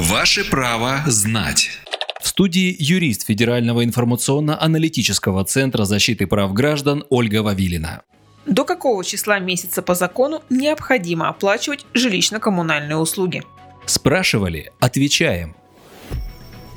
Ваше 0.00 0.48
право 0.48 1.02
знать. 1.06 1.68
В 2.22 2.28
студии 2.28 2.74
юрист 2.78 3.26
Федерального 3.26 3.84
информационно-аналитического 3.84 5.44
центра 5.44 5.84
защиты 5.84 6.26
прав 6.26 6.54
граждан 6.54 7.04
Ольга 7.10 7.42
Вавилина. 7.42 8.00
До 8.46 8.64
какого 8.64 9.04
числа 9.04 9.38
месяца 9.40 9.82
по 9.82 9.94
закону 9.94 10.42
необходимо 10.48 11.28
оплачивать 11.28 11.84
жилищно-коммунальные 11.92 12.96
услуги? 12.96 13.42
Спрашивали, 13.84 14.72
отвечаем. 14.80 15.54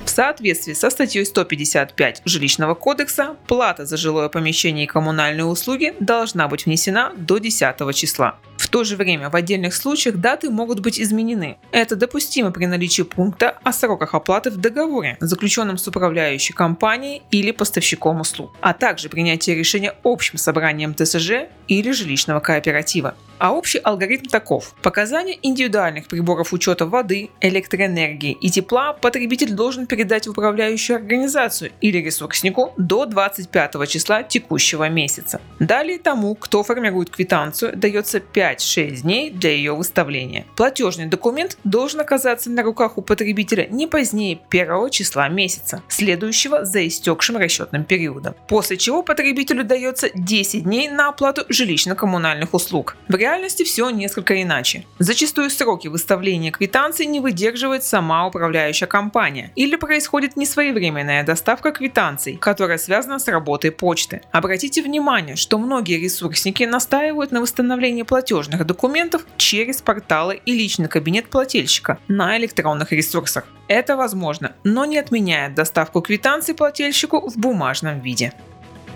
В 0.03 0.09
соответствии 0.09 0.73
со 0.73 0.89
статьей 0.89 1.25
155 1.25 2.23
Жилищного 2.25 2.75
кодекса, 2.75 3.37
плата 3.47 3.85
за 3.85 3.95
жилое 3.95 4.27
помещение 4.27 4.83
и 4.83 4.87
коммунальные 4.87 5.45
услуги 5.45 5.93
должна 6.01 6.49
быть 6.49 6.65
внесена 6.65 7.13
до 7.15 7.37
10 7.37 7.95
числа. 7.95 8.37
То 8.73 8.83
же 8.83 8.95
время 8.95 9.29
в 9.29 9.35
отдельных 9.35 9.75
случаях 9.75 10.15
даты 10.15 10.49
могут 10.49 10.79
быть 10.79 10.99
изменены. 10.99 11.57
Это 11.71 11.95
допустимо 11.95 12.49
при 12.49 12.65
наличии 12.65 13.03
пункта 13.03 13.55
о 13.61 13.71
сроках 13.71 14.15
оплаты 14.15 14.49
в 14.49 14.57
договоре, 14.57 15.15
заключенном 15.19 15.77
с 15.77 15.87
управляющей 15.87 16.55
компанией 16.55 17.21
или 17.29 17.51
поставщиком 17.51 18.21
услуг, 18.21 18.55
а 18.61 18.73
также 18.73 19.09
принятие 19.09 19.55
решения 19.55 19.93
общим 20.03 20.39
собранием 20.39 20.95
ТСЖ 20.95 21.49
или 21.67 21.91
жилищного 21.91 22.39
кооператива. 22.39 23.13
А 23.39 23.51
общий 23.51 23.79
алгоритм 23.79 24.27
таков. 24.29 24.73
Показания 24.81 25.37
индивидуальных 25.41 26.07
приборов 26.07 26.53
учета 26.53 26.85
воды, 26.85 27.29
электроэнергии 27.41 28.31
и 28.31 28.49
тепла 28.49 28.93
потребитель 28.93 29.51
должен 29.51 29.85
передать 29.85 30.27
в 30.27 30.31
управляющую 30.31 30.95
организацию 30.95 31.71
или 31.81 31.97
ресурснику 31.97 32.73
до 32.77 33.05
25 33.05 33.89
числа 33.89 34.23
текущего 34.23 34.87
месяца. 34.87 35.41
Далее 35.59 35.99
тому, 35.99 36.35
кто 36.35 36.63
формирует 36.63 37.09
квитанцию, 37.09 37.75
дается 37.75 38.19
5-6 38.63 39.01
дней 39.01 39.29
для 39.29 39.51
ее 39.51 39.73
выставления. 39.73 40.45
Платежный 40.55 41.05
документ 41.05 41.57
должен 41.63 41.99
оказаться 41.99 42.49
на 42.49 42.63
руках 42.63 42.97
у 42.97 43.01
потребителя 43.01 43.67
не 43.69 43.87
позднее 43.87 44.39
1 44.49 44.89
числа 44.89 45.27
месяца, 45.29 45.83
следующего 45.87 46.65
за 46.65 46.87
истекшим 46.87 47.37
расчетным 47.37 47.83
периодом. 47.83 48.35
После 48.47 48.77
чего 48.77 49.03
потребителю 49.03 49.63
дается 49.63 50.09
10 50.13 50.63
дней 50.63 50.89
на 50.89 51.09
оплату 51.09 51.43
жилищно-коммунальных 51.49 52.49
услуг. 52.53 52.95
В 53.07 53.15
реальности 53.15 53.63
все 53.63 53.89
несколько 53.89 54.41
иначе. 54.41 54.85
Зачастую 54.99 55.49
сроки 55.49 55.87
выставления 55.87 56.51
квитанций 56.51 57.05
не 57.05 57.19
выдерживает 57.19 57.83
сама 57.83 58.25
управляющая 58.27 58.87
компания 58.87 59.51
или 59.55 59.75
происходит 59.75 60.35
несвоевременная 60.35 61.23
доставка 61.23 61.71
квитанций, 61.71 62.37
которая 62.37 62.77
связана 62.77 63.19
с 63.19 63.27
работой 63.27 63.71
почты. 63.71 64.21
Обратите 64.31 64.81
внимание, 64.81 65.35
что 65.35 65.57
многие 65.57 65.99
ресурсники 65.99 66.63
настаивают 66.63 67.31
на 67.31 67.41
восстановлении 67.41 68.03
платежных 68.03 68.52
документов 68.59 69.25
через 69.37 69.81
порталы 69.81 70.39
и 70.45 70.53
личный 70.53 70.87
кабинет 70.87 71.29
плательщика 71.29 71.97
на 72.07 72.37
электронных 72.37 72.91
ресурсах. 72.91 73.45
Это 73.67 73.95
возможно, 73.95 74.53
но 74.63 74.85
не 74.85 74.97
отменяет 74.97 75.55
доставку 75.55 76.01
квитанций 76.01 76.53
плательщику 76.53 77.29
в 77.29 77.37
бумажном 77.37 78.01
виде. 78.01 78.33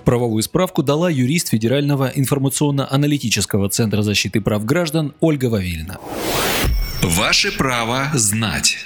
Правовую 0.06 0.44
справку 0.44 0.84
дала 0.84 1.10
юрист 1.10 1.50
Федерального 1.50 2.12
информационно-аналитического 2.16 3.70
центра 3.70 4.04
защиты 4.04 4.40
прав 4.40 4.64
граждан 4.64 5.14
Ольга 5.20 5.48
Вавилина. 5.48 5.98
Ваше 7.02 7.52
право 7.52 8.08
знать. 8.14 8.78